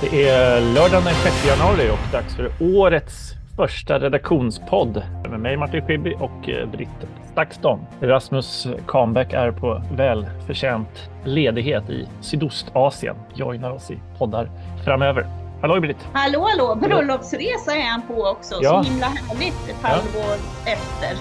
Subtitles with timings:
[0.00, 5.86] Det är lördagen den 6 januari och dags för årets första redaktionspodd med mig Martin
[5.86, 6.88] Schibbye och eh, Britt
[7.32, 7.80] Stakston.
[8.00, 13.16] Rasmus Kahnbäck är på välförtjänt ledighet i Sydostasien.
[13.34, 14.50] Joinar oss i poddar
[14.84, 15.26] framöver.
[15.60, 16.08] Hallå Britt!
[16.12, 16.74] Hallå hallå!
[16.74, 18.54] Bröllopsresa är han på också.
[18.62, 18.84] Ja.
[18.84, 19.88] Så himla härligt ett Ja.
[19.88, 20.36] halvår
[20.66, 21.16] efter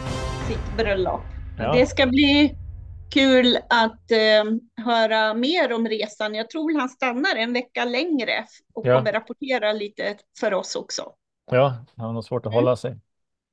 [0.47, 1.21] sitt bröllop.
[1.59, 1.73] Ja.
[1.73, 2.55] Det ska bli
[3.13, 4.43] kul att eh,
[4.85, 6.35] höra mer om resan.
[6.35, 8.97] Jag tror han stannar en vecka längre och Ja.
[8.97, 11.11] kommer rapportera lite för oss också.
[11.51, 12.97] Ja, han har nog svårt att hålla sig.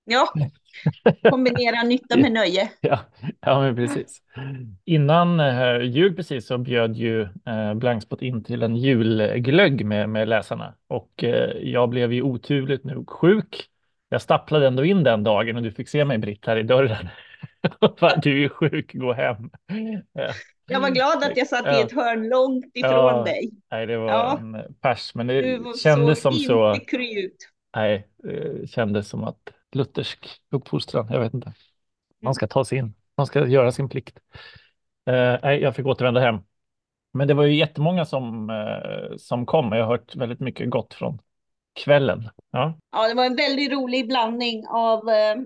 [0.04, 0.28] Ja,
[1.30, 2.70] kombinera nytta med nöje.
[2.80, 2.98] Ja,
[3.40, 4.22] ja men precis.
[4.84, 10.28] Innan eh, jul precis så bjöd ju eh, Blankspot in till en julglögg med, med
[10.28, 13.64] läsarna och eh, jag blev ju oturligt nog sjuk.
[14.08, 17.08] Jag stapplade ändå in den dagen och du fick se mig Britt här i dörren.
[18.22, 19.50] Du är sjuk, gå hem.
[20.68, 21.78] Jag var glad att jag satt Ja.
[21.78, 23.22] i ett hörn långt ifrån Ja.
[23.24, 23.50] dig.
[23.70, 24.38] Nej, det var Ja.
[24.38, 26.72] en pers, men Du det kändes som så.
[26.74, 27.36] inte kry ut.
[27.76, 29.38] Nej, det kändes som att
[29.72, 31.52] luthersk uppfostran, jag vet inte.
[32.22, 34.18] Man ska ta sig in, man ska göra sin plikt.
[35.06, 36.38] Eh, nej, jag fick återvända hem.
[37.14, 39.72] Men det var ju jättemånga som, eh, som kom.
[39.72, 41.18] Jag har hört väldigt mycket gott från
[41.74, 42.28] kvällen.
[42.50, 45.36] Ja, Ja, det var en väldigt rolig blandning av eh,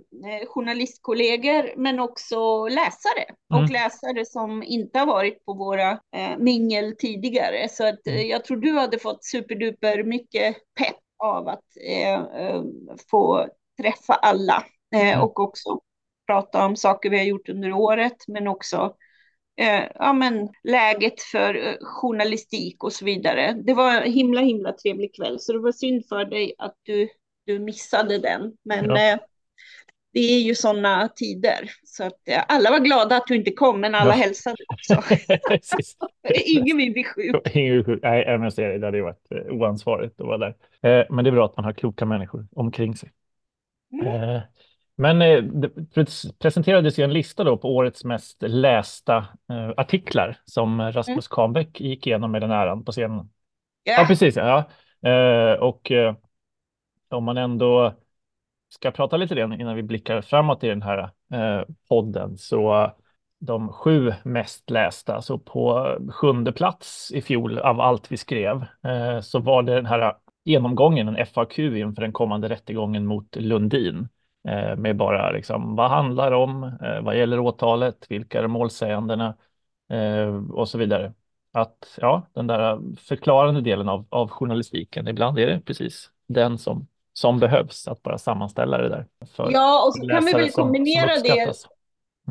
[0.48, 3.24] journalistkollegor men också läsare
[3.54, 3.72] och Mm.
[3.72, 7.68] läsare som inte har varit på våra eh, mingel tidigare.
[7.68, 8.28] Så att, eh, Mm.
[8.28, 12.62] jag tror du hade fått superduper mycket pepp av att eh, eh,
[13.10, 13.48] få
[13.82, 15.20] träffa alla eh, Mm.
[15.22, 15.80] och också
[16.26, 18.94] prata om saker vi har gjort under året men också
[19.56, 23.52] eh, ja, men läget för eh, journalistik och så vidare.
[23.64, 27.08] Det var en himla, himla trevlig kväll, så det var synd för dig att du,
[27.46, 28.52] du missade den.
[28.64, 29.12] Men Ja.
[29.12, 29.18] eh,
[30.12, 33.80] det är ju sådana tider, så att eh, alla var glada att du inte kom,
[33.80, 34.22] men alla Ja.
[34.22, 35.02] hälsade också.
[36.46, 37.36] Ingen vill bli sjuk.
[37.56, 38.00] Ingen sjuk.
[38.02, 40.54] Nej, jag måste säga det, det hade ju varit eh, oansvarigt att vara där.
[40.82, 43.12] Eh, men det är bra att man har kloka människor omkring sig.
[43.92, 44.40] Mm.
[44.96, 49.16] Men eh, det pre- presenterades ju en lista då på årets mest lästa
[49.50, 53.30] eh, artiklar som Rasmus Kahnbäck gick igenom med den äran på scenen.
[53.84, 54.36] Ja, Ja, precis.
[54.36, 54.64] Ja.
[55.10, 55.92] Eh, och
[57.08, 57.94] om man ändå
[58.68, 61.10] ska prata lite grann innan vi blickar framåt i den här
[61.88, 62.92] podden så
[63.38, 68.64] de sju mest lästa, så på sjunde plats i fjol av allt vi skrev
[69.22, 70.14] så var det den här
[70.44, 74.08] genomgången, en FAQ inför den kommande rättegången mot Lundin
[74.76, 79.34] med bara liksom vad handlar det om, eh, vad gäller åtalet, vilka är målsägandena
[79.90, 81.12] eh, och så vidare
[81.52, 86.86] att ja, den där förklarande delen av, av journalistiken, ibland är det precis den som,
[87.12, 89.06] som behövs, att bara sammanställa det där.
[89.36, 91.66] För ja och så kan vi väl som- som kombinera det uppskattas.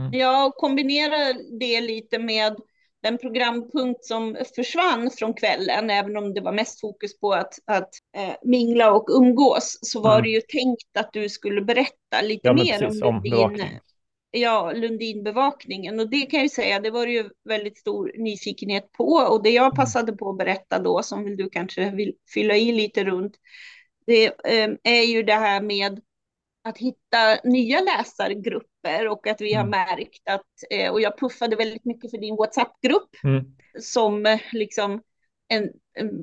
[0.09, 2.55] Ja, kombinera det lite med
[3.05, 7.89] den programpunkt som försvann från kvällen, även om det var mest fokus på att, att
[8.17, 10.23] eh, mingla och umgås, så var Mm.
[10.23, 13.79] det ju tänkt att du skulle berätta lite Ja, mer precis, om Lundin,
[14.31, 15.99] ja, Lundinbevakningen.
[15.99, 19.05] Och det kan jag ju säga, det var det ju väldigt stor nyfikenhet på.
[19.05, 19.75] Och det jag Mm.
[19.75, 23.33] passade på att berätta då, som vill du kanske vill fylla i lite runt,
[24.05, 26.01] det eh, är ju det här med
[26.65, 29.69] att hitta nya läsargrupper och att vi har Mm.
[29.71, 33.43] märkt att, eh, och jag puffade väldigt mycket för din WhatsApp-grupp Mm.
[33.81, 35.01] som eh, liksom
[35.47, 35.69] en,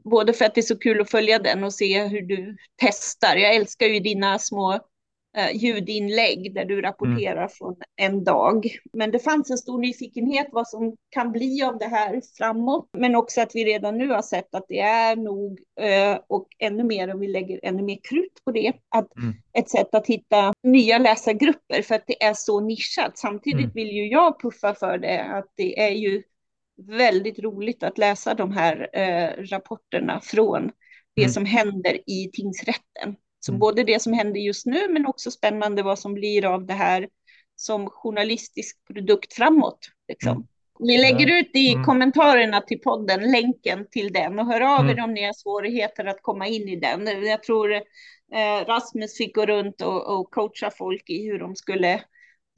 [0.05, 3.37] både för att det är så kul att följa den och se hur du testar.
[3.37, 4.81] Jag älskar ju dina små
[5.53, 8.67] ljudinlägg där du rapporterar från en dag.
[8.93, 12.89] Men det fanns en stor nyfikenhet vad som kan bli av det här framåt.
[12.99, 16.85] Men också att vi redan nu har sett att det är nog, eh, och ännu
[16.85, 19.35] mer om vi lägger ännu mer krut på det, att Mm.
[19.53, 23.19] ett sätt att hitta nya läsargrupper för att det är så nischat.
[23.19, 23.71] Samtidigt Mm.
[23.75, 26.23] vill ju jag puffa för det, att det är ju
[26.89, 30.71] väldigt roligt att läsa de här eh, rapporterna från
[31.15, 31.33] det Mm.
[31.33, 33.17] som händer i tingsrätten.
[33.47, 33.59] Så Mm.
[33.61, 37.09] både det som händer just nu men också spännande vad som blir av det här
[37.57, 39.79] som journalistisk produkt framåt.
[40.09, 40.33] Liksom.
[40.33, 40.47] Mm.
[40.79, 41.85] Vi lägger ut i Mm.
[41.85, 44.99] kommentarerna till podden länken till den och hör av Mm.
[44.99, 47.27] er om ni har svårigheter att komma in i den.
[47.27, 52.03] Jag tror eh, Rasmus fick gå runt och, och coacha folk i hur de skulle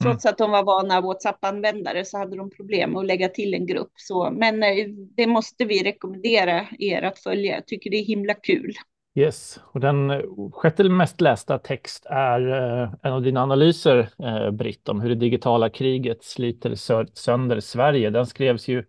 [0.03, 3.91] Trots att de var vana WhatsApp-användare så hade de problem att lägga till en grupp.
[3.95, 7.55] Så, men eh, det måste vi rekommendera er att följa.
[7.55, 8.73] Jag tycker det är himla kul.
[9.17, 10.21] Yes, och den eh,
[10.53, 15.15] sjätte mest lästa text är eh, en av dina analyser, eh, Britt, om hur det
[15.15, 18.09] digitala kriget sliter sö- sönder Sverige.
[18.09, 18.83] Den skrevs ju,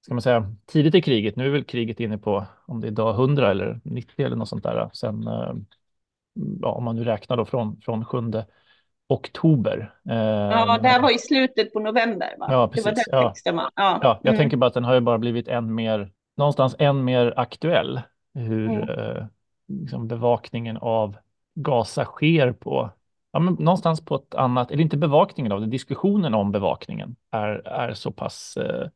[0.00, 1.36] ska man säga, tidigt i kriget.
[1.36, 4.48] Nu är väl kriget inne på, om det är dag 100 eller 90 eller något
[4.48, 4.90] sånt där.
[4.92, 5.52] Sen, eh,
[6.62, 8.18] ja, om man nu räknar då från, från 7
[9.08, 9.94] oktober.
[10.02, 12.34] Ja, det här var i slutet på november.
[12.38, 12.46] Va?
[12.50, 12.84] Ja, det var precis.
[12.84, 13.28] den Ja.
[13.28, 13.56] texten.
[13.56, 13.70] Va?
[13.76, 13.98] Ja.
[14.02, 14.38] Ja, jag Mm.
[14.38, 18.00] tänker bara att den har ju bara blivit än mer, någonstans än mer aktuell.
[18.34, 19.28] hur mm
[19.68, 21.16] liksom bevakningen av
[21.54, 22.90] Gaza sker på,
[23.32, 27.48] ja, men någonstans på ett annat, eller inte bevakningen av det, diskussionen om bevakningen är,
[27.68, 28.88] är så pass eh,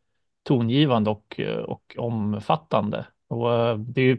[0.43, 3.07] tongivande och, eh, och omfattande.
[3.29, 4.19] Och eh, det är,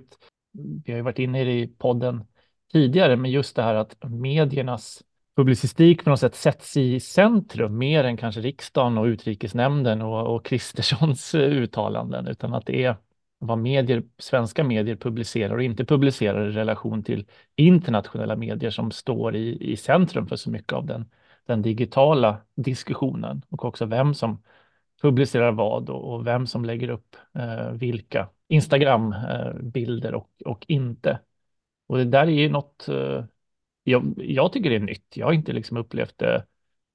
[0.85, 2.23] vi har ju varit inne i det i podden
[2.71, 5.03] tidigare, men just det här att mediernas
[5.35, 10.45] publicistik på något sätt sätts i centrum mer än kanske riksdagen och utrikesnämnden och, och
[10.45, 12.95] Kristerssons eh, uttalanden, utan att det är
[13.41, 19.35] vad medier, svenska medier publicerar och inte publicerar i relation till internationella medier som står
[19.35, 21.09] i, i centrum för så mycket av den,
[21.45, 24.43] den digitala diskussionen och också vem som
[25.01, 31.19] publicerar vad och, och vem som lägger upp eh, vilka Instagram-bilder eh, och, och inte.
[31.87, 33.25] Och det där är ju något eh,
[33.83, 35.17] jag, jag, tycker det är nytt.
[35.17, 36.45] Jag har inte liksom upplevt det.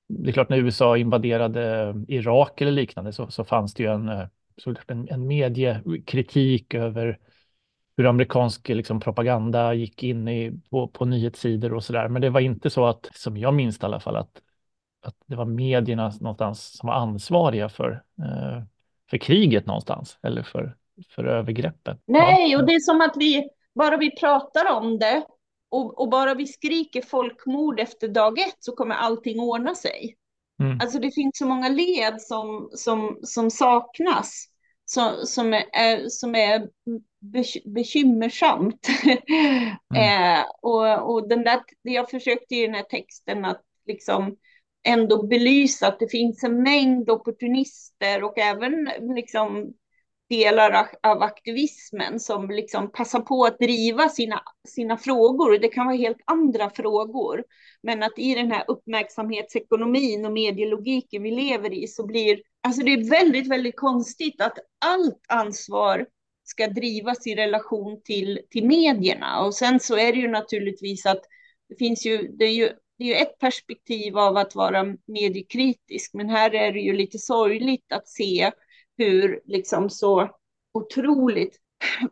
[0.08, 4.08] Det är klart när USA invaderade Irak eller liknande så, så fanns det ju en,
[4.08, 4.26] eh,
[4.56, 7.18] Liksom en, en mediekritik över
[7.96, 12.08] hur amerikansk liksom, propaganda gick in i, på, på nyhetssidor och så där.
[12.08, 14.42] Men det var inte så att, som jag minns i alla fall, att,
[15.02, 18.62] att det var medierna någonstans som var ansvariga för, eh,
[19.10, 20.76] för kriget någonstans eller för,
[21.08, 21.98] för övergreppen.
[22.06, 22.58] Nej, ja.
[22.58, 25.22] och det är som att vi, bara vi pratar om det
[25.68, 30.16] och, och, bara vi skriker folkmord efter dag ett så kommer allting ordna sig.
[30.62, 30.78] Mm.
[30.80, 34.46] Alltså det finns så många led som, som, som saknas,
[34.84, 36.68] som, som, är, som är
[37.74, 38.88] bekymmersamt.
[39.94, 40.38] Mm.
[40.40, 44.36] eh, och, och den där, jag försökte i den här texten att liksom
[44.86, 49.74] ändå belysa att det finns en mängd opportunister och även liksom
[50.28, 55.58] delar av aktivismen som liksom passar på att driva sina, sina frågor.
[55.58, 57.44] Det kan vara helt andra frågor.
[57.82, 62.92] Men att i den här uppmärksamhetsekonomin och medielogiken vi lever i så blir, alltså det
[62.92, 66.06] är väldigt, väldigt konstigt att allt ansvar
[66.44, 69.40] ska drivas i relation till, till medierna.
[69.40, 71.22] Och sen så är det ju naturligtvis att
[71.68, 76.14] det finns ju, det är ju det är ju ett perspektiv av att vara mediekritisk,
[76.14, 78.52] men här är det ju lite sorgligt att se
[78.96, 80.30] hur liksom så
[80.74, 81.60] otroligt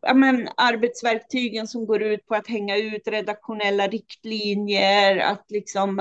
[0.02, 5.98] ja, men, arbetsverktygen som går ut på att hänga ut redaktionella riktlinjer, att liksom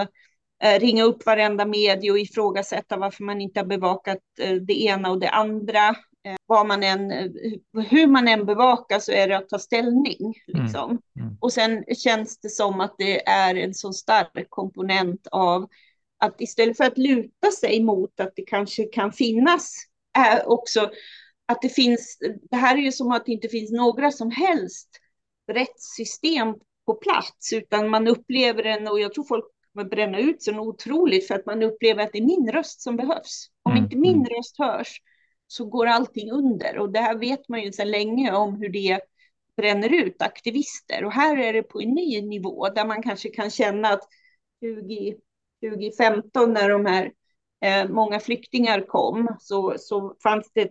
[0.63, 5.11] eh, ringa upp varenda medie och ifrågasätta varför man inte har bevakat eh, det ena
[5.11, 5.89] och det andra.
[6.25, 7.29] Eh, vad man än, eh,
[7.89, 10.33] hur man än bevakar så är det att ta ställning.
[10.47, 10.89] Mm, liksom.
[10.89, 11.27] Mm.
[11.27, 11.37] Mm.
[11.41, 15.67] Och sen känns det som att det är en så stark komponent av
[16.19, 19.73] att istället för att luta sig mot att det kanske kan finnas
[20.13, 20.91] är också
[21.45, 22.17] att det finns,
[22.51, 24.89] det här är ju som att det inte finns några som helst
[25.51, 26.55] rättssystem
[26.85, 31.27] på plats, utan man upplever en, och jag tror folk kommer bränna ut sig otroligt
[31.27, 33.47] för att man upplever att det är min röst som behövs.
[33.63, 33.83] Om mm.
[33.83, 34.25] inte min mm.
[34.25, 35.01] röst hörs
[35.47, 38.99] så går allting under och det här vet man ju sedan länge om hur det
[39.57, 43.49] bränner ut aktivister och här är det på en ny nivå där man kanske kan
[43.49, 44.03] känna att
[44.63, 45.15] 20,
[45.63, 47.11] 2015 när de här
[47.63, 50.69] eh, många flyktingar kom så, så fanns det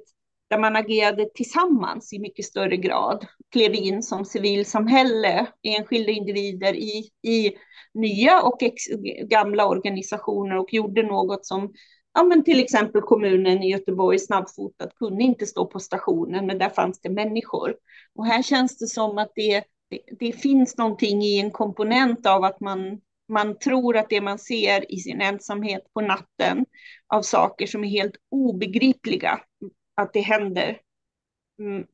[0.50, 7.10] där man agerade tillsammans i mycket större grad, klev in som civilsamhälle, enskilda individer i,
[7.22, 7.52] i
[7.94, 8.82] nya och ex,
[9.24, 11.72] gamla organisationer och gjorde något som
[12.14, 16.68] ja, men till exempel kommunen i Göteborg snabbfotat kunde inte stå på stationen, men där
[16.68, 17.74] fanns det människor.
[18.14, 22.44] Och här känns det som att det, det, det finns någonting i en komponent av
[22.44, 23.00] att man
[23.32, 26.66] man tror att det man ser i sin ensamhet på natten
[27.06, 29.40] av saker som är helt obegripliga,
[29.96, 30.78] att det händer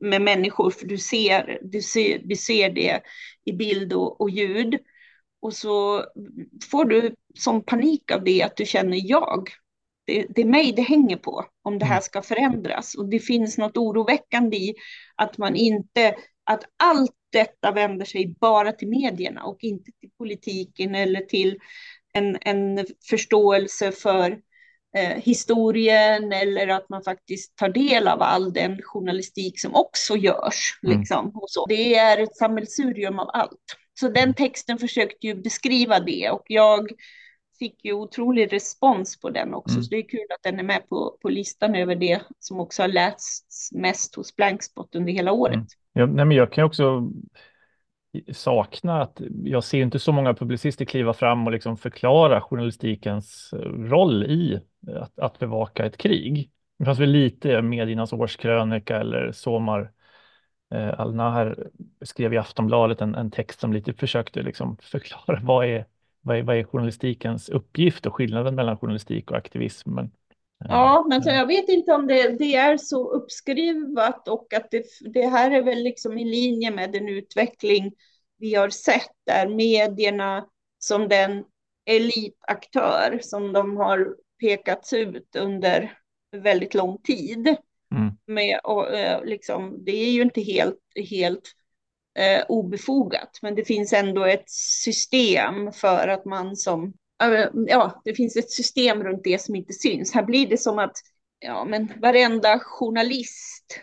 [0.01, 3.01] med människor, för du ser, du ser, du ser det
[3.45, 4.79] i bild och, och ljud.
[5.41, 6.05] Och så
[6.71, 9.49] får du som panik av det att du känner jag.
[10.07, 12.03] Det, det, är mig det hänger på om det här mm.
[12.03, 12.95] ska förändras.
[12.95, 14.75] Och det finns något oroväckande i
[15.17, 16.15] att man inte,
[16.49, 21.59] att allt detta vänder sig bara till medierna och inte till politiken eller till
[22.13, 24.39] en, en förståelse för
[24.97, 30.81] eh, historien eller att man faktiskt tar del av all den journalistik som också görs.
[30.83, 30.99] Mm.
[30.99, 31.67] Liksom, och så.
[31.67, 33.77] Det är ett sammelsurium av allt.
[34.01, 36.91] Så den texten försökte ju beskriva det och jag
[37.59, 39.83] fick ju otrolig respons på den också, mm.
[39.83, 42.83] så det är kul att den är med på, på listan över det som också
[42.83, 45.55] har lästs mest hos Blankspot under hela året.
[45.55, 45.67] Mm.
[45.99, 47.11] Ja, nej, men jag kan också
[48.33, 53.59] sakna att jag ser inte så många publicister kliva fram och liksom förklara journalistikens eh,
[53.69, 54.61] roll i
[54.97, 56.51] att, att bevaka ett krig.
[56.79, 59.93] Det fanns väl lite mediernas årskrönika eller Somar
[60.75, 61.69] eh, Al-Naher
[62.03, 65.87] skrev i Aftonbladet en, en, text som lite försökte liksom förklara vad är,
[66.21, 69.95] vad, är, vad är journalistikens uppgift och skillnaden mellan journalistik och aktivism.
[69.95, 70.11] Men
[70.59, 74.85] Ja, men så jag vet inte om det, det är så uppskrivet och att det,
[75.01, 77.93] det här är väl liksom i linje med den utveckling
[78.39, 80.47] vi har sett där medierna
[80.79, 81.45] som den
[81.87, 85.99] elitaktör som de har pekats ut under
[86.37, 87.57] väldigt lång tid.
[87.95, 88.13] Mm.
[88.27, 91.53] Med, och, eh, liksom, det är ju inte helt, helt
[92.19, 96.95] eh, obefogat, men det finns ändå ett system för att man som
[97.67, 100.15] ja, det finns ett system runt det som inte syns.
[100.15, 100.97] Här blir det som att
[101.39, 103.81] ja, men varenda journalist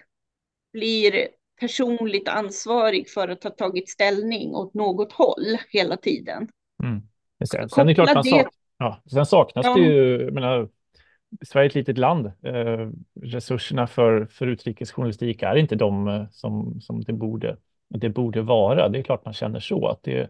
[0.73, 1.27] blir
[1.59, 6.47] personligt ansvarig för att ha tagit ställning åt något håll hela tiden.
[6.83, 7.01] Mm.
[7.45, 9.75] Sen, sen är det klart man sak, ja, sen saknas ja.
[9.75, 10.69] det ju, menar,
[11.41, 12.25] Sverige är ett litet land.
[12.25, 12.89] Eh,
[13.21, 17.57] resurserna för, för utrikesjournalistik är inte de eh, som, som det, borde,
[17.89, 18.89] det borde vara.
[18.89, 20.29] Det är klart man känner så, att det,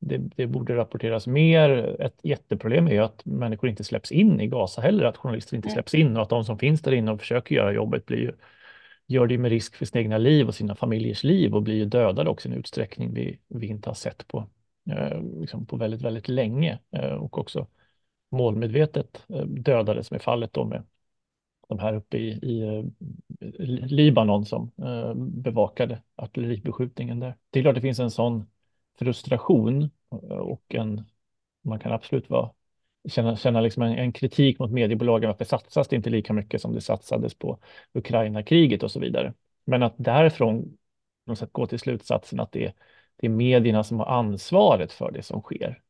[0.00, 1.96] det, det, borde rapporteras mer.
[2.00, 5.70] Ett jätteproblem är ju att människor inte släpps in i Gaza heller, att journalister inte
[5.70, 8.34] släpps in och att de som finns där inne och försöker göra jobbet blir
[9.06, 11.84] gör det med risk för sina egna liv och sina familjers liv och blir ju
[11.84, 14.48] dödade också i en utsträckning vi, vi inte har sett på,
[14.90, 17.66] eh, liksom på väldigt, väldigt länge eh, och också
[18.30, 20.82] målmedvetet eh, dödade som är fallet då med
[21.68, 22.84] de här uppe i, i eh,
[23.86, 27.36] Libanon som eh, bevakade artilleribeskjutningen där.
[27.50, 28.46] Det är klart det finns en sån
[29.00, 29.90] frustration
[30.40, 31.04] och en,
[31.62, 32.50] man kan absolut vara,
[33.08, 35.28] känna, känna liksom en, en kritik mot mediebolagen.
[35.28, 37.58] Varför satsas det inte lika mycket som det satsades på
[37.92, 39.34] Ukraina-kriget och så vidare?
[39.64, 40.76] Men att därifrån
[41.36, 42.74] sätt gå till slutsatsen att det,
[43.16, 45.82] det är medierna som har ansvaret för det som sker.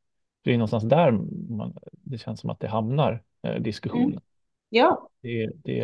[0.42, 1.10] Det är någonstans där
[1.48, 4.08] man, det känns som att det hamnar, eh, diskussionen.
[4.08, 4.22] Mm.
[4.68, 5.08] Ja.
[5.20, 5.76] Det, det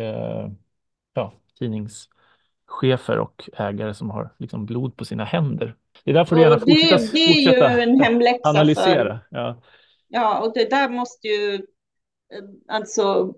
[1.13, 5.75] ja, tidningschefer och ägare som har liksom blod på sina händer
[6.07, 9.19] det där får du gärna fortsätta, det, det är fortsätta ju en hemläxa analysera.
[9.29, 9.61] Ja.
[10.07, 13.33] ja, och det där måste ju eh, alltså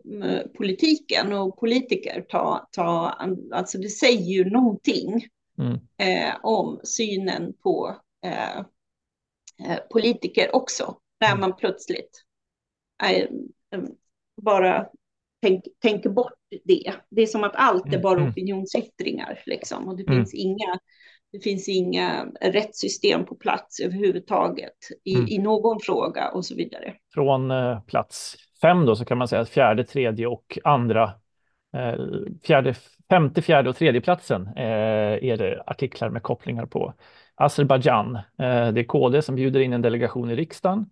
[0.57, 3.17] politiken och politiker ta, ta
[3.51, 5.25] alltså det säger ju någonting
[5.59, 5.73] mm.
[5.97, 7.95] eh, om synen på
[8.25, 8.57] eh,
[9.69, 11.39] eh politiker också, när mm.
[11.41, 12.23] man plötsligt
[13.03, 13.29] eh,
[14.41, 14.87] bara
[15.41, 16.33] tänk, tänker bort
[16.65, 16.93] det.
[17.09, 18.29] Det är som att allt är bara mm.
[18.29, 20.15] opinionsyttringar liksom, och det mm.
[20.15, 20.79] finns inga
[21.31, 25.27] det finns inga rättssystem på plats överhuvudtaget i, mm.
[25.27, 26.93] i någon fråga och så vidare.
[27.13, 31.03] Från eh, plats fem då så kan man säga att fjärde, tredje och andra
[31.73, 31.95] eh,
[32.43, 32.75] fjärde,
[33.09, 36.93] femte, fjärde och tredje platsen eh, är det artiklar med kopplingar på
[37.35, 38.15] Azerbajdzjan.
[38.15, 40.89] Eh, det är KD som bjuder in en delegation i riksdagen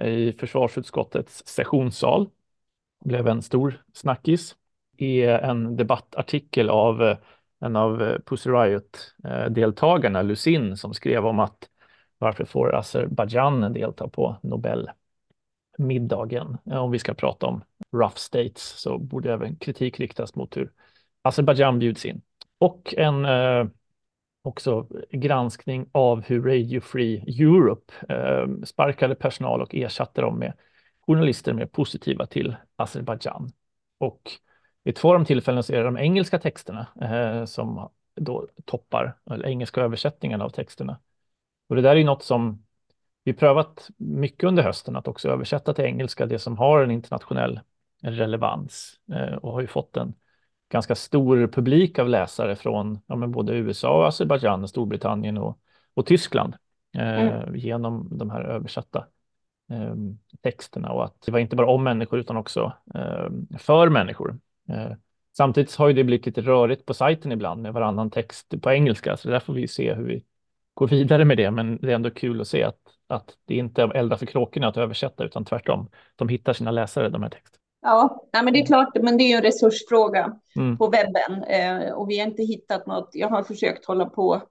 [0.00, 2.28] eh, i försvarsutskottets sessionssal.
[3.00, 4.56] Det blev en stor snackis
[4.96, 7.16] i en debattartikel av
[7.62, 11.68] en av eh, Pussy Riot-deltagarna, eh, Lusin, som skrev om att
[12.18, 16.58] varför får Azerbajdzjan delta på Nobelmiddagen?
[16.64, 20.72] Om vi ska prata om rough states så borde även kritik riktas mot hur
[21.22, 22.22] Azerbajdzjan bjuds in.
[22.58, 23.66] Och en eh,
[24.42, 30.52] också granskning av hur Radio Free Europe eh, sparkade personal och ersatte dem med
[31.06, 33.52] journalister mer positiva till Azerbajdzjan.
[33.98, 34.30] Och
[34.84, 39.16] vid två av de tillfällen så är det de engelska texterna eh, som då toppar,
[39.30, 40.98] eller engelska översättningarna av texterna.
[41.68, 42.64] Och det där är något som
[43.24, 47.60] vi prövat mycket under hösten, att också översätta till engelska det som har en internationell
[48.02, 50.14] relevans eh, och har ju fått en
[50.72, 55.58] ganska stor publik av läsare från ja, både USA, och Azerbajdzjan, Storbritannien och,
[55.94, 56.54] och Tyskland
[56.96, 57.56] eh, mm.
[57.56, 59.06] genom de här översatta
[59.70, 59.94] eh,
[60.42, 64.38] texterna och att det var inte bara om människor utan också eh, för människor.
[64.68, 64.92] Eh,
[65.36, 69.16] samtidigt har ju det blivit lite rörigt på sajten ibland med varannan text på engelska,
[69.16, 70.24] så där får vi se hur vi
[70.74, 71.50] går vidare med det.
[71.50, 74.68] Men det är ändå kul att se att, att det inte är elda för kråkorna
[74.68, 75.88] att översätta, utan tvärtom.
[76.16, 77.58] De hittar sina läsare, de här texterna.
[77.82, 80.78] Ja, nej, men det är klart, men det är ju en resursfråga mm.
[80.78, 83.10] på webben eh, och vi har inte hittat något.
[83.12, 84.42] Jag har försökt hålla på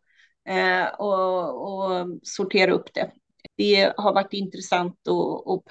[0.48, 3.12] eh, och, och, sortera upp det.
[3.58, 5.66] Det har varit intressant att, att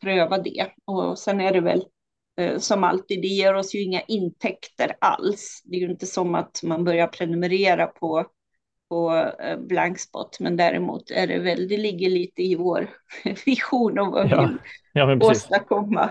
[0.00, 1.84] pröva det och sen är det väl
[2.58, 5.62] som alltid, det ger oss ju inga intäkter alls.
[5.64, 8.26] Det är ju inte som att man börjar prenumerera på,
[8.88, 12.90] på eh, Blankspot, men däremot är det väl, det ligger lite i vår
[13.46, 14.50] vision och vad vi ja,
[14.92, 16.10] ja, åstadkomma.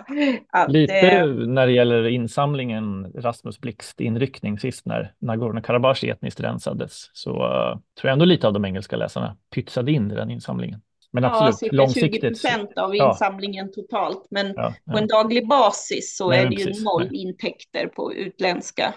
[0.50, 7.10] Att, lite eh, när det gäller insamlingen, Rasmus Blixt inryckning sist när Nagorno-Karabach etniskt rensades,
[7.14, 10.82] så uh, tror jag ändå lite av de engelska läsarna pytsade in i den insamlingen.
[11.16, 12.22] Men absolut, ja, långsiktigt.
[12.22, 13.82] 20 procent av insamlingen ja.
[13.82, 14.28] totalt.
[14.30, 16.80] Men ja, på en daglig basis så Nej, är det precis.
[16.80, 18.94] ju noll intäkter på utländska.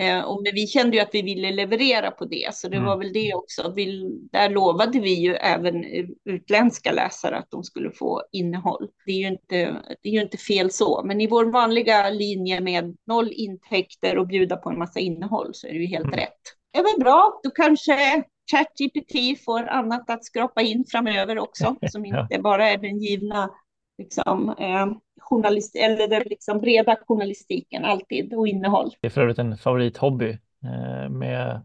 [0.00, 2.86] Eh, och vi kände ju att vi ville leverera på det, så det mm.
[2.86, 3.72] var väl det också.
[3.76, 5.84] Vi, där lovade vi ju även
[6.24, 8.88] utländska läsare att de skulle få innehåll.
[9.06, 12.60] Det är ju inte, det är ju inte fel så, men i vår vanliga linje
[12.60, 16.18] med noll intäkter och bjuda på en massa innehåll så är det ju helt mm.
[16.18, 16.40] rätt.
[16.72, 22.38] Det väl bra, då kanske ChatGPT får annat att skrapa in framöver också, som inte
[22.40, 23.50] bara är den givna
[23.98, 24.86] liksom, eh,
[25.20, 28.90] journalist, eller den liksom breda journalistiken alltid och innehåll.
[29.00, 30.30] Det är för övrigt en favorithobby
[30.64, 31.60] eh, med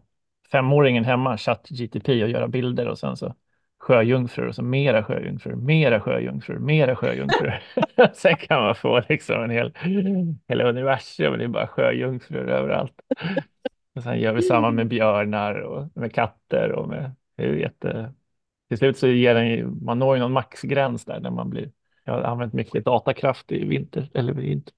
[0.52, 3.34] femåringen hemma, ChatGTP och göra bilder och sen så
[3.78, 7.62] sjöjungfrur och så mera sjöjungfrur, mera sjöjungfrur, mera sjöjungfrur.
[8.14, 9.72] sen kan man få liksom en hel,
[10.48, 12.94] hela universum, det är bara sjöjungfrur överallt.
[13.94, 18.12] Och sen gör vi samma med björnar och med katter och med, det är jätte,
[18.68, 21.70] till slut så ger den, man når ju någon maxgräns där när man blir
[22.04, 24.74] jag har använt mycket datakraft i vinter eller vinter.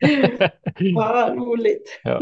[0.94, 2.00] Vad roligt.
[2.04, 2.20] Ja.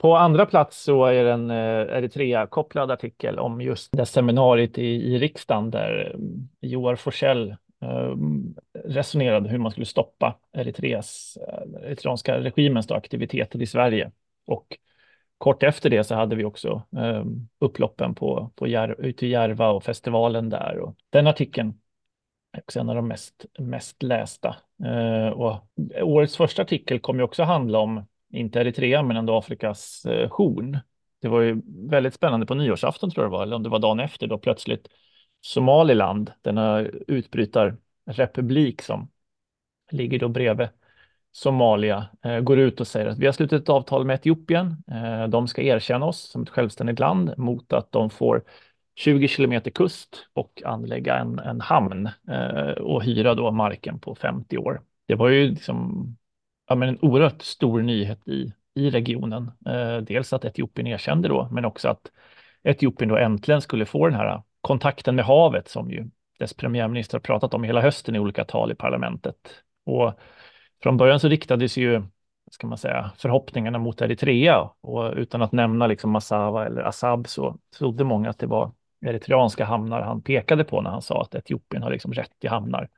[0.00, 4.86] På andra plats så är det en eh, Eritrea-kopplad artikel om just det seminariet i,
[4.86, 6.20] i riksdagen där eh,
[6.70, 14.10] Joar Forsell Ehm, resonerade hur man skulle stoppa Eritreas, eh, eritreanska regimens aktiviteter i Sverige.
[14.46, 14.78] Och
[15.38, 17.24] kort efter det så hade vi också eh,
[17.58, 20.78] upploppen på, på Jär, ute i Järva och festivalen där.
[20.78, 21.80] Och den artikeln
[22.52, 24.56] är också en av de mest, mest lästa.
[24.84, 25.68] Eh, och
[26.02, 30.78] årets första artikel kommer ju också handla om, inte Eritrea, men ändå Afrikas eh, horn.
[31.20, 33.78] Det var ju väldigt spännande på nyårsafton tror jag det var, eller om det var
[33.78, 34.88] dagen efter, då plötsligt
[35.40, 39.08] Somaliland, denna utbrytarrepublik som
[39.90, 40.68] ligger då bredvid
[41.32, 44.76] Somalia eh, går ut och säger att vi har slutit ett avtal med Etiopien.
[44.90, 48.42] Eh, de ska erkänna oss som ett självständigt land mot att de får
[48.94, 54.58] 20 kilometer kust och anlägga en, en hamn eh, och hyra då marken på 50
[54.58, 54.82] år.
[55.06, 56.06] Det var ju liksom,
[56.68, 59.50] ja, men en oerhört stor nyhet i, i regionen.
[59.66, 62.10] Eh, dels att Etiopien erkände då, men också att
[62.62, 67.20] Etiopien då äntligen skulle få den här kontakten med havet som ju dess premiärminister har
[67.20, 69.36] pratat om hela hösten i olika tal i parlamentet.
[69.86, 70.12] Och
[70.82, 72.02] från början så riktades ju
[72.50, 77.58] ska man säga, förhoppningarna mot Eritrea och utan att nämna liksom Massawa eller Assab så
[77.78, 81.82] trodde många att det var eritreanska hamnar han pekade på när han sa att Etiopien
[81.82, 82.88] har liksom rätt till hamnar.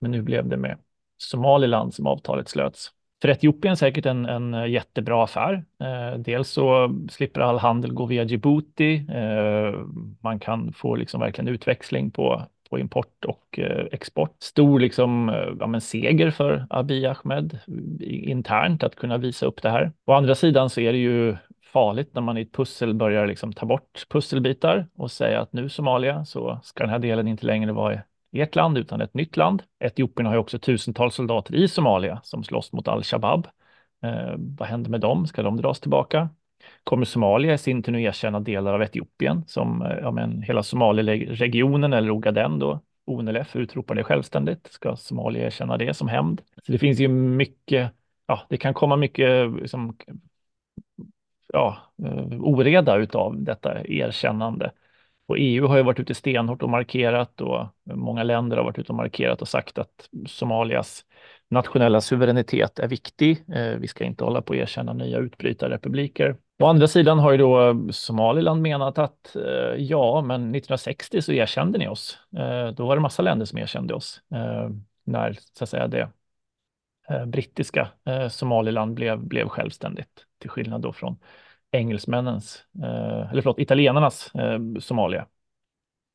[0.00, 0.78] Men nu blev det med
[1.16, 2.92] Somaliland som avtalet slöts.
[3.22, 5.64] För Etiopien säkert en, en eh, jättebra affär.
[5.80, 9.06] Eh, dels så slipper all handel gå via Djibouti.
[9.10, 9.80] Eh,
[10.20, 14.36] man kan få liksom verkligen utväxling på på import och eh, export.
[14.38, 17.58] Stor liksom, eh, ja, men seger för Abiy Ahmed
[18.00, 19.92] internt att kunna visa upp det här.
[20.06, 21.36] Å andra sidan så är det ju
[21.72, 25.68] farligt när man i ett pussel börjar liksom ta bort pusselbitar och säga att nu
[25.68, 28.00] Somalia så ska den här delen inte längre vara
[28.40, 29.62] ert land utan ett nytt land.
[29.78, 33.46] Etiopien har ju också tusentals soldater i Somalia som slåss mot al-Shabaab.
[34.02, 35.26] Eh, vad händer med dem?
[35.26, 36.28] Ska de dras tillbaka?
[36.84, 40.62] kommer Somalia i sin tur nu erkänna delar av Etiopien som eh, ja, men hela
[40.62, 42.80] Somaliregionen eller Ogaden då.
[43.04, 44.72] ONLF utropar det självständigt.
[44.72, 46.42] Ska Somalia erkänna det som hämnd?
[46.66, 47.92] Så det finns ju mycket,
[48.26, 49.96] ja, det kan komma mycket liksom,
[51.52, 54.72] ja, eh, oreda utav detta erkännande.
[55.28, 58.92] Och EU har ju varit ute stenhårt och markerat och många länder har varit ute
[58.92, 61.04] och markerat och sagt att Somalias
[61.48, 63.44] nationella suveränitet är viktig.
[63.54, 66.36] Eh, vi ska inte hålla på att erkänna nya utbrytarrepubliker.
[66.58, 71.78] Å andra sidan har ju då Somaliland menat att eh, ja, men 1960 så erkände
[71.78, 72.18] ni oss.
[72.36, 74.20] Eh, då var det massa länder som erkände oss
[75.04, 76.08] när så att säga det
[77.26, 77.88] brittiska
[78.30, 81.16] Somaliland blev, blev självständigt till skillnad då från
[81.76, 85.26] engelsmännens, eh, eller förlåt, italienarnas eh, Somalia.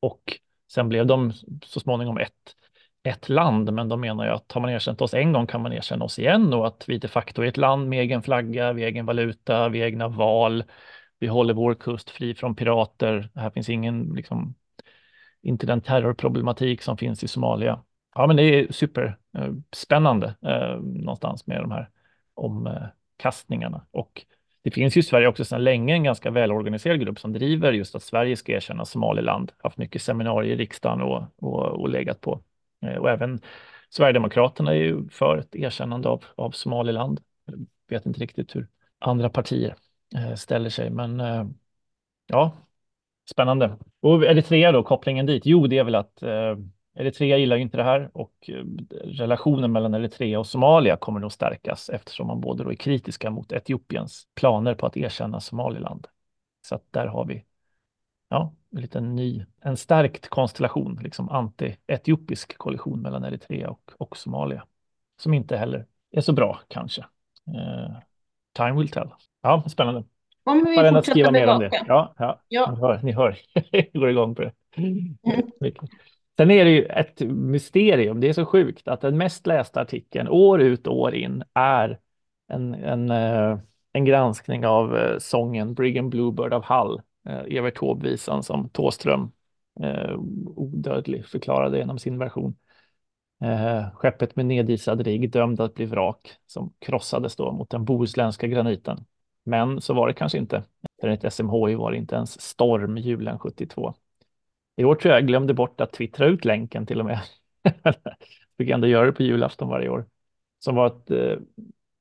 [0.00, 0.38] Och
[0.72, 1.32] sen blev de
[1.64, 2.54] så småningom ett
[3.02, 5.72] ett land, men de menar ju att har man erkänt oss en gång kan man
[5.72, 8.84] erkänna oss igen och att vi de facto är ett land med egen flagga, vi
[8.84, 10.64] egen valuta, vi egna val.
[11.18, 13.30] Vi håller vår kust fri från pirater.
[13.34, 14.54] Här finns ingen, liksom,
[15.42, 17.82] inte den terrorproblematik som finns i Somalia.
[18.14, 21.90] Ja, men det är superspännande eh, eh, någonstans med de här
[22.34, 23.86] omkastningarna.
[23.90, 24.26] Och
[24.62, 27.94] det finns ju i Sverige också sedan länge en ganska välorganiserad grupp som driver just
[27.94, 29.52] att Sverige ska erkänna Somaliland.
[29.58, 32.42] Haft mycket seminarier i riksdagen och, och, och legat på
[32.82, 33.40] eh, och även
[33.90, 37.20] Sverigedemokraterna är ju för ett erkännande av, av Somaliland.
[37.44, 39.74] Jag vet inte riktigt hur andra partier
[40.16, 41.46] eh, ställer sig, men eh,
[42.26, 42.52] ja,
[43.30, 43.78] spännande.
[44.00, 45.46] Och Eritrea då, kopplingen dit?
[45.46, 46.22] Jo, det är väl att
[46.94, 48.50] Eritrea gillar ju inte det här och
[49.04, 53.52] relationen mellan Eritrea och Somalia kommer nog stärkas eftersom man både då är kritiska mot
[53.52, 56.06] Etiopiens planer på att erkänna Somaliland.
[56.66, 57.44] Så att där har vi
[58.28, 64.66] ja, en liten ny, en stärkt konstellation, liksom anti-etiopisk koalition mellan Eritrea och, och Somalia,
[65.16, 67.00] som inte heller är så bra kanske.
[67.46, 67.96] Eh,
[68.52, 69.08] time will tell.
[69.42, 70.04] Ja, spännande.
[70.44, 71.68] Kommer vi Bara fortsätta skriva mer om det.
[71.68, 71.84] bevaka?
[71.88, 72.40] Ja, ja.
[72.48, 72.70] Ja.
[72.70, 73.38] Ni hör, ni hör.
[73.98, 74.52] Går igång på det.
[74.76, 75.18] Mm.
[76.36, 78.20] Sen är det ju ett mysterium.
[78.20, 81.98] Det är så sjukt att den mest lästa artikeln år ut och år in är
[82.48, 83.58] en, en, eh,
[83.92, 89.32] en granskning av eh, sången Brigham Bluebird av Hall, eh, Evert Taube-visan som Thåström
[89.80, 90.14] eh,
[90.56, 92.56] odödlig förklarade genom sin version.
[93.44, 98.46] Eh, skeppet med nedisad rigg dömd att bli vrak som krossades då mot den bohuslänska
[98.46, 99.04] graniten.
[99.44, 100.62] Men så var det kanske inte.
[101.00, 103.94] För enligt SMHI var det inte ens storm julen 72.
[104.76, 107.20] I år tror jag jag glömde bort att twittra ut länken till och med.
[108.58, 110.06] Fick ändå göra det på julafton varje år.
[110.58, 111.38] Som var ett, eh,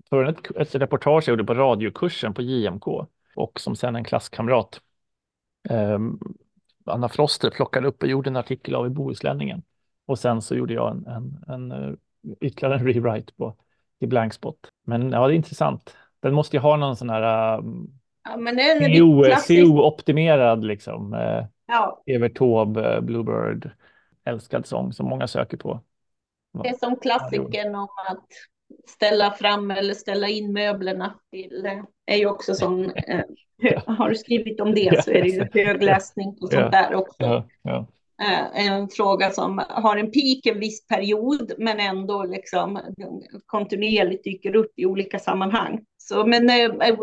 [0.10, 2.88] för ett, ett reportage jag gjorde på radiokursen på JMK
[3.36, 4.81] och som sen en klasskamrat
[5.69, 5.99] eh,
[6.86, 9.63] Anna Froster plockade upp och gjorde en artikel av i Bohuslänningen.
[10.05, 11.93] Och sen så gjorde jag en, en, en eh,
[12.41, 13.55] ytterligare en rewrite på
[13.99, 14.57] i Blankspot.
[14.86, 15.95] Men ja, det är intressant.
[16.19, 19.63] Den måste ju ha någon sån här um, Ja, men en klassisk...
[19.63, 21.13] CO-optimerad liksom.
[21.13, 23.71] Eh, Ja, Evert Taube, Bluebird,
[24.25, 25.79] älskad sång som många söker på.
[26.63, 28.25] det är som klassikern om att
[28.88, 33.21] ställa fram eller ställa in möblerna till, eh, är ju också sån, eh,
[33.86, 36.47] har du skrivit om det så är det ju högläsning Ja.
[36.47, 37.15] sånt där också.
[37.17, 37.88] Ja, ja.
[38.21, 42.79] Eh, en fråga som har en peak en viss period men ändå liksom
[43.45, 45.86] kontinuerligt dyker upp i olika sammanhang.
[45.97, 46.95] Så, men eh,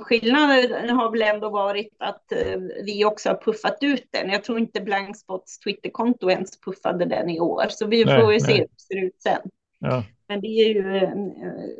[0.00, 4.30] skillnaden har väl ändå varit att eh, vi också har puffat ut den.
[4.30, 8.40] Jag tror inte Blankspots Twitterkonto ens puffade den i år, så vi Nej, får ju
[8.40, 8.58] se nej.
[8.58, 9.50] hur det ser ut sen.
[9.78, 10.04] ja.
[10.28, 11.70] Men det är ju en, eh,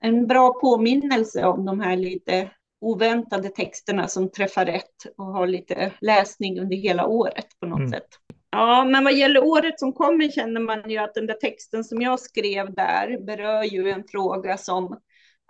[0.00, 2.50] en bra påminnelse om de här lite
[2.84, 7.90] oväntade texterna som träffar rätt och har lite läsning under hela året på något Mm.
[7.90, 8.08] sätt.
[8.50, 12.00] Ja, men vad gäller året som kommer känner man ju att den där texten som
[12.02, 14.98] jag skrev där berör ju en fråga som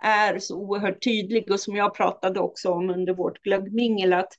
[0.03, 4.33] är så oerhört tydlig och som jag pratade också om under vårt glöggmingel att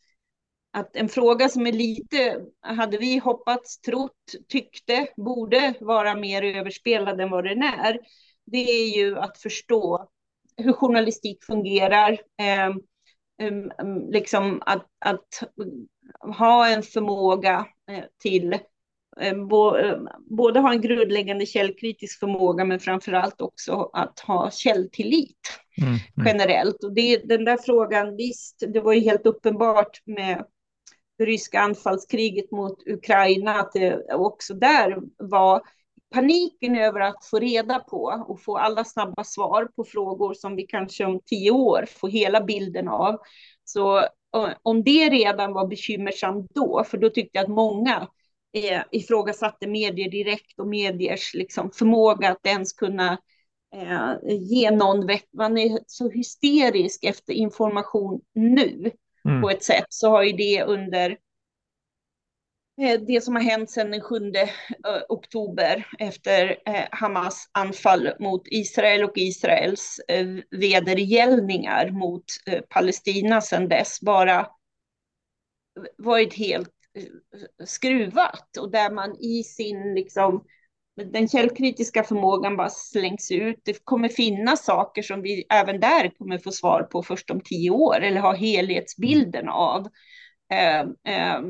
[0.72, 7.20] att en fråga som är lite, hade vi hoppats, trott, tyckte, borde vara mer överspelad
[7.20, 7.98] än vad den är,
[8.46, 10.08] det är ju att förstå
[10.56, 12.68] hur journalistik fungerar, eh,
[13.48, 15.42] um, um, liksom att, att
[16.36, 18.58] ha en förmåga eh, till
[20.30, 26.26] både ha en grundläggande källkritisk förmåga men framför allt också att ha källtillit Mm, mm.
[26.26, 26.84] generellt.
[26.84, 30.44] Och det, den där frågan, visst, det var ju helt uppenbart med
[31.18, 35.62] det ryska anfallskriget mot Ukraina, att det också där var
[36.14, 40.62] paniken över att få reda på och få alla snabba svar på frågor som vi
[40.62, 43.18] kanske om tio år får hela bilden av.
[43.64, 48.08] Så eh, om det redan var bekymmersamt då, för då tyckte jag att många
[48.52, 53.18] eh, ifrågasatte medier direkt och mediers liksom, förmåga att ens kunna
[53.74, 55.32] eh, ge någon vett.
[55.32, 58.90] Man är så hysterisk efter information nu
[59.26, 59.42] Mm.
[59.42, 61.16] på ett sätt så har ju det under
[62.80, 64.48] Eh, det som har hänt sedan den 7 eh,
[65.08, 70.00] oktober efter eh, Hamas anfall mot Israel och Israels
[70.50, 72.24] vedergällningar mot
[72.68, 74.46] Palestina sedan dess bara
[75.98, 76.72] varit helt
[77.64, 80.44] skruvat och där man i sin liksom
[81.04, 83.60] den källkritiska förmågan bara slängs ut.
[83.64, 87.70] Det kommer finnas saker som vi även där kommer få svar på först om tio
[87.70, 89.86] år eller ha helhetsbilden av.
[90.52, 91.40] Eh, eh,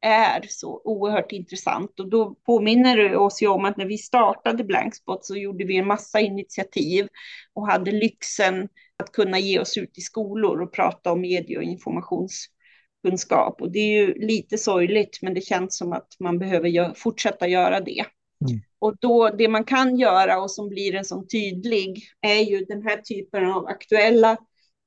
[0.00, 4.64] är så oerhört intressant och då påminner det oss ju om att när vi startade
[4.64, 7.08] Blankspot så gjorde vi en massa initiativ
[7.54, 11.62] och hade lyxen att kunna ge oss ut i skolor och prata om medie och
[11.62, 16.94] informationskunskap och det är ju lite sorgligt men det känns som att man behöver gö
[16.94, 18.04] fortsätta göra det.
[18.48, 18.60] Mm.
[18.78, 22.82] Och då det man kan göra och som blir en sån tydlig är ju den
[22.82, 24.36] här typen av aktuella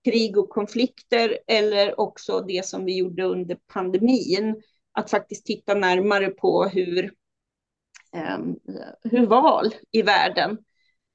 [0.03, 4.61] krig och konflikter eller också det som vi gjorde under pandemin.
[4.93, 7.03] Att faktiskt titta närmare på hur,
[8.15, 8.39] eh,
[9.03, 10.57] hur val i världen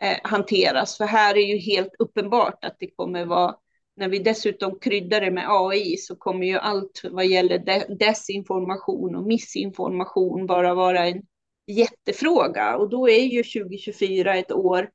[0.03, 0.97] eh, hanteras.
[0.97, 3.57] För här är ju helt uppenbart att det kommer vara,
[3.97, 9.17] när vi dessutom kryddar det med AI så kommer ju allt vad gäller de desinformation
[9.17, 11.23] och missinformation bara vara en
[11.67, 12.77] jättefråga.
[12.77, 14.91] Och då är ju 2024 ett år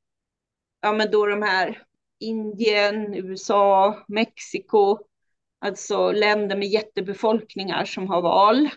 [0.82, 1.82] ja, men då de här
[2.18, 4.98] Indien, USA, Mexiko,
[5.62, 8.68] alltså länder med jättebefolkningar som har val.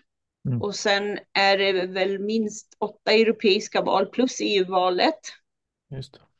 [0.47, 0.61] Mm.
[0.61, 5.19] Och sen är det väl minst åtta europeiska val plus EU-valet.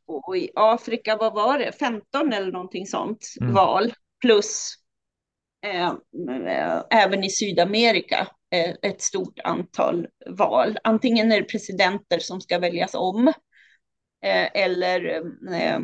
[0.08, 3.54] Och i Afrika, vad var det, 15 eller någonting sånt Mm.
[3.54, 4.74] val plus
[5.66, 5.94] eh,
[6.48, 10.78] eh, även i Sydamerika eh, ett stort antal val.
[10.84, 13.28] Antingen är det presidenter som ska väljas om
[14.22, 15.06] eh, eller
[15.54, 15.76] eh,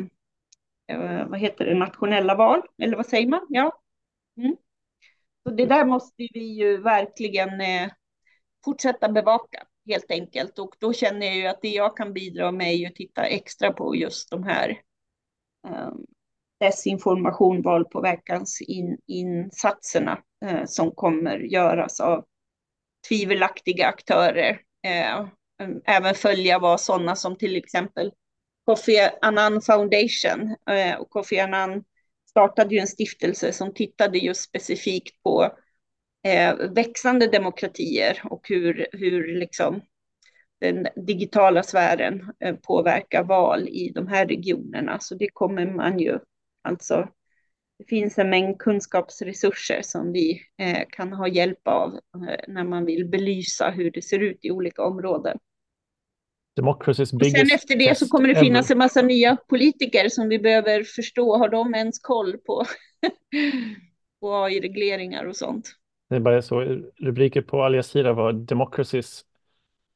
[0.88, 3.46] eh, vad heter det, nationella val, eller vad säger man?
[3.48, 3.81] Ja.
[4.36, 4.56] Mm.
[5.42, 7.90] Så det där måste vi ju verkligen eh,
[8.64, 10.58] fortsätta bevaka helt enkelt.
[10.58, 13.24] Och då känner jag ju att det jag kan bidra med är ju att titta
[13.24, 14.80] extra på just de här
[15.68, 15.92] eh,
[16.60, 22.24] desinformation, valpåverkansinsatserna eh, som kommer göras av
[23.08, 24.60] tvivelaktiga aktörer.
[24.86, 25.26] Eh,
[25.84, 28.12] även följa vad sådana som till exempel
[28.64, 31.84] Kofi Annan Foundation eh, och Kofi Annan
[32.32, 35.56] startade ju en stiftelse som tittade just specifikt på
[36.24, 39.80] eh, växande demokratier och hur, hur liksom
[40.60, 44.98] den digitala sfären eh, påverkar val i de här regionerna.
[45.00, 46.18] Så det kommer man ju
[46.62, 47.08] alltså
[47.78, 52.84] det finns en mängd kunskapsresurser som vi eh, kan ha hjälp av eh, när man
[52.84, 55.38] vill belysa hur det ser ut i olika områden.
[56.56, 58.74] Democracy's biggest sen efter det så kommer det finnas ever.
[58.74, 61.36] en massa nya politiker som vi behöver förstå.
[61.36, 62.64] Har de ens koll på,
[64.20, 65.72] på AI-regleringar och sånt?
[66.08, 66.60] Det är bara så,
[66.96, 69.24] rubriker på Al Jazeera var Democracy's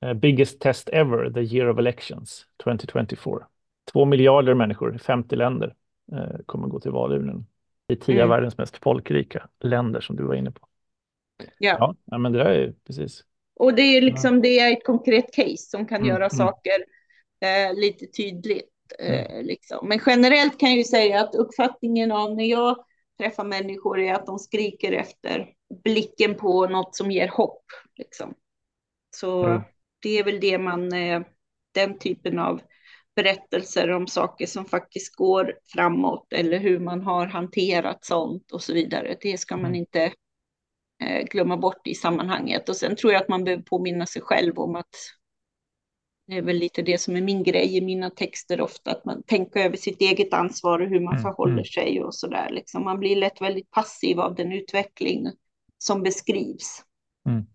[0.07, 3.47] uh, biggest test ever, the year of elections 2024.
[3.93, 5.75] Två miljarder människor i 50 länder
[6.13, 7.47] uh, kommer gå till valurnen
[7.89, 8.23] i tio mm.
[8.23, 10.69] av världens mest folkrika länder som du var inne på.
[11.59, 11.95] Ja.
[12.05, 13.25] ja, men det där är precis.
[13.57, 16.09] Och det är liksom det är ett konkret case som kan mm.
[16.09, 16.31] göra mm.
[16.31, 16.85] saker
[17.41, 18.71] eh, lite tydligt.
[18.99, 19.47] Eh, mm.
[19.47, 19.89] liksom.
[19.89, 22.77] Men generellt kan jag ju säga att uppfattningen av när jag
[23.19, 25.49] träffar människor är att de skriker efter
[25.85, 27.65] blicken på något som ger hopp.
[27.97, 28.35] Liksom.
[29.17, 29.63] Så mm.
[30.03, 31.23] det är väl det man, eh,
[31.75, 32.61] den typen av
[33.17, 38.75] berättelser om saker som faktiskt går framåt eller hur man har hanterat sånt och så
[38.75, 39.17] vidare.
[39.21, 39.75] Det ska man mm.
[39.75, 40.13] inte eh,
[41.31, 42.69] glömma bort i sammanhanget.
[42.69, 44.95] Och sen tror jag att man behöver påminna sig själv om att
[46.27, 49.23] det är väl lite det som är min grej i mina texter ofta, att man
[49.23, 51.23] tänker över sitt eget ansvar och hur man mm.
[51.23, 51.65] förhåller mm.
[51.65, 52.51] sig och så där.
[52.51, 52.85] Liksom.
[52.85, 55.27] Man blir lätt väldigt passiv av den utveckling
[55.79, 56.83] som beskrivs.
[57.29, 57.47] Mm.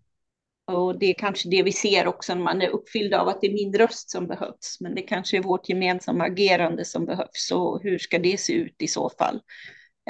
[0.66, 3.46] Och det är kanske det vi ser också när man är uppfylld av att det
[3.46, 4.76] är min röst som behövs.
[4.80, 7.50] Men det kanske är vårt gemensamma agerande som behövs.
[7.52, 9.40] Och hur ska det se ut i så fall?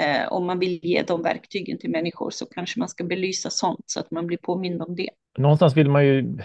[0.01, 3.85] Eh, om man vill ge de verktygen till människor så kanske man ska belysa sånt
[3.87, 5.11] så att man blir påmind om det.
[5.39, 6.39] Någonstans vill man ju,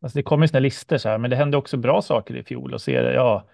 [0.00, 2.74] alltså det kommer sådana listor så här, men det hände också bra saker i fjol
[2.74, 3.48] och ser ja,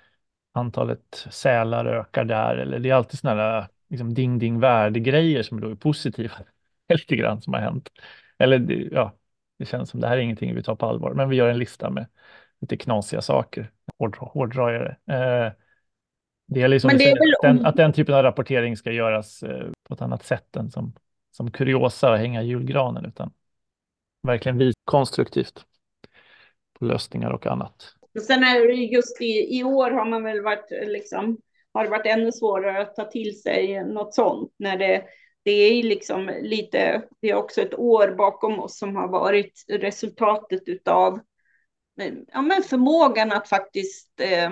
[0.52, 5.60] antalet sälar ökar där eller det är alltid sådana här liksom ding ding värdegrejer som
[5.60, 6.34] då är positiva.
[6.88, 7.88] Lite grann som har hänt.
[8.38, 9.16] Eller ja,
[9.58, 11.58] det känns som det här är ingenting vi tar på allvar, men vi gör en
[11.58, 12.06] lista med
[12.60, 13.70] lite knasiga saker.
[13.98, 15.14] Hård, hårdrar jag det.
[15.14, 15.52] Eh,
[16.50, 19.94] det är liksom det är den, att den typen av rapportering ska göras eh, på
[19.94, 20.92] ett annat sätt än som,
[21.30, 23.32] som kuriosa och hänga julgranen, utan
[24.22, 25.64] verkligen visa konstruktivt
[26.78, 27.94] på lösningar och annat.
[28.26, 31.38] Sen är det just i, i år har man väl varit liksom
[31.72, 35.04] har det varit ännu svårare att ta till sig något sånt när det
[35.42, 40.88] det är liksom lite, det är också ett år bakom oss som har varit resultatet
[40.88, 41.20] av
[42.32, 44.50] ja, men förmågan att faktiskt eh,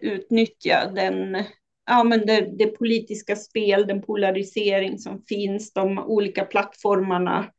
[0.00, 1.44] utnyttja den,
[1.86, 7.50] ja, men det, det, politiska spel, den polarisering som finns, de olika plattformarna,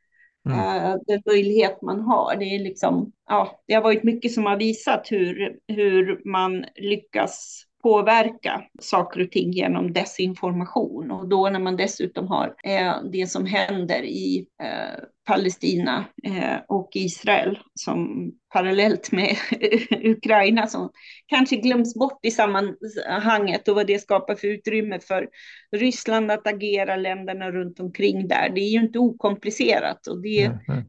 [0.48, 0.58] mm.
[0.58, 2.36] eh, den möjlighet man har.
[2.36, 7.64] Det, är liksom, ja, det har varit mycket som har visat hur, hur man lyckas
[7.84, 11.10] påverka saker och ting genom desinformation.
[11.10, 16.90] Och då när man dessutom har eh, det som händer i eh, Palestina eh, och
[16.94, 19.36] Israel som parallellt med
[19.90, 20.90] Ukraina som
[21.26, 25.28] kanske glöms bort i sammanhanget och vad det skapar för utrymme för
[25.76, 28.52] Ryssland att agera, länderna runt omkring där.
[28.54, 30.84] Det är ju inte okomplicerat och det mm,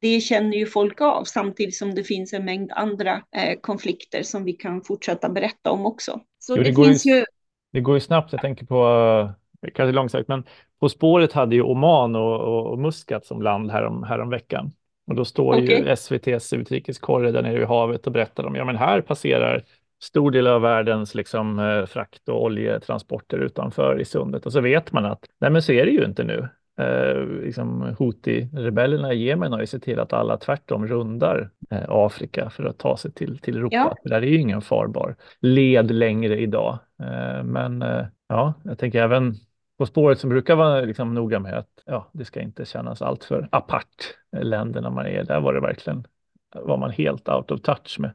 [0.00, 4.44] det känner ju folk av samtidigt som det finns en mängd andra eh, konflikter som
[4.44, 6.20] vi kan fortsätta berätta om också.
[6.38, 7.24] Så jo, det, det finns ju, ju...
[7.72, 9.32] Det går ju snabbt, jag tänker på,
[9.74, 10.44] kanske långsökt, men
[10.80, 14.72] På spåret hade ju Oman och, och, och Muscat som land härom, härom veckan.
[15.06, 15.78] Och då står okay.
[15.78, 19.64] ju SVTs utrikeskorre där nere i havet och berättar om, ja men här passerar
[20.02, 24.46] stor del av världens liksom, frakt och oljetransporter utanför i sundet.
[24.46, 27.82] Och så vet man att nej men så är det ju inte nu eh, liksom
[27.98, 32.78] Houthi-rebellerna i Jemen har ju sett till att alla tvärtom rundar eh, Afrika för att
[32.78, 33.76] ta sig till, till Europa.
[33.76, 33.96] Ja.
[34.04, 36.78] Där är ju ingen farbar led längre idag.
[37.02, 39.34] Eh, men eh, ja, jag tänker även
[39.78, 43.48] på spåret som brukar vara liksom noga med att ja, det ska inte kännas alltför
[43.52, 45.24] apart eh, länderna man är.
[45.24, 46.06] Där var det verkligen,
[46.54, 48.10] var man helt out of touch med,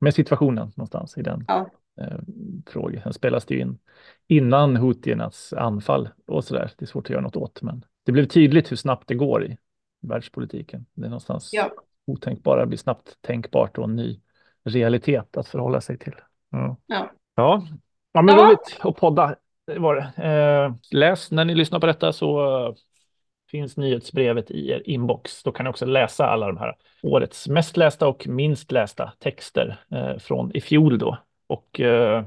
[0.00, 2.18] med situationen någonstans i den ja eh,
[2.66, 3.02] fråga.
[3.02, 3.78] Sen spelas det ju in
[4.26, 6.70] innan hutiernas anfall och så där.
[6.78, 9.44] Det är svårt att göra något åt, men det blev tydligt hur snabbt det går
[9.44, 9.58] i
[10.00, 10.86] världspolitiken.
[10.94, 11.70] Det är någonstans ja.
[12.06, 14.20] otänkbara blir snabbt tänkbart och en ny
[14.64, 16.14] realitet att förhålla sig till.
[16.50, 16.76] Ja.
[16.86, 17.10] ja.
[17.34, 17.66] ja.
[18.12, 18.44] Ja, men Ja.
[18.44, 19.36] roligt att podda
[19.74, 20.28] det var det.
[20.28, 22.74] Eh, läs när ni lyssnar på detta så eh,
[23.50, 25.42] finns nyhetsbrevet i er inbox.
[25.42, 29.84] Då kan ni också läsa alla de här årets mest lästa och minst lästa texter
[29.90, 31.18] eh, från i fjol då.
[31.50, 32.24] Och eh,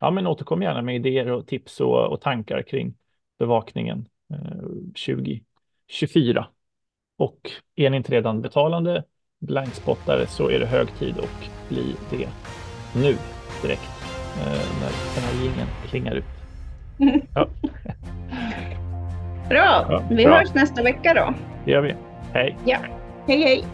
[0.00, 2.94] ja, men återkom gärna med idéer och tips och, och tankar kring
[3.38, 4.60] bevakningen eh,
[5.06, 6.46] 2024.
[7.18, 9.04] Och är ni inte redan betalande
[9.40, 12.28] blankspottare så är det hög tid att bli det
[12.96, 13.16] nu
[13.62, 13.90] direkt
[14.40, 16.24] eh, när den här jingeln klingar ut.
[17.34, 17.48] Ja,
[19.48, 20.38] Bra, Ja, vi bra.
[20.38, 21.34] hörs nästa vecka då.
[21.64, 21.94] det gör vi.
[22.32, 22.56] Hej!
[22.66, 22.78] Ja,
[23.26, 23.64] hej hej.